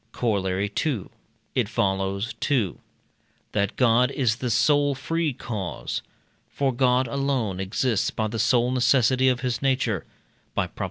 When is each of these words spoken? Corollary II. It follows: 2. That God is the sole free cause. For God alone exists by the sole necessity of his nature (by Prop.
Corollary 0.13 0.71
II. 0.83 1.09
It 1.53 1.69
follows: 1.69 2.33
2. 2.39 2.79
That 3.51 3.75
God 3.75 4.09
is 4.09 4.37
the 4.37 4.49
sole 4.49 4.95
free 4.95 5.31
cause. 5.31 6.01
For 6.49 6.73
God 6.73 7.07
alone 7.07 7.59
exists 7.59 8.09
by 8.09 8.27
the 8.27 8.39
sole 8.39 8.71
necessity 8.71 9.29
of 9.29 9.41
his 9.41 9.61
nature 9.61 10.07
(by 10.55 10.65
Prop. 10.65 10.79